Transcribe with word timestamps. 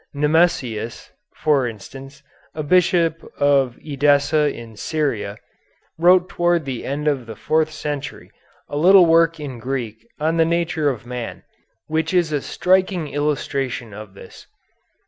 Nemesius, 0.15 1.11
for 1.35 1.67
instance, 1.67 2.23
a 2.55 2.63
Bishop 2.63 3.23
of 3.37 3.77
Edessa 3.85 4.51
in 4.51 4.75
Syria, 4.75 5.37
wrote 5.99 6.27
toward 6.27 6.65
the 6.65 6.85
end 6.87 7.07
of 7.07 7.27
the 7.27 7.35
fourth 7.35 7.69
century 7.71 8.31
a 8.67 8.77
little 8.77 9.05
work 9.05 9.39
in 9.39 9.59
Greek 9.59 10.07
on 10.19 10.37
the 10.37 10.43
nature 10.45 10.89
of 10.89 11.05
man, 11.05 11.43
which 11.85 12.15
is 12.15 12.31
a 12.33 12.41
striking 12.41 13.09
illustration 13.09 13.93
of 13.93 14.15
this. 14.15 14.47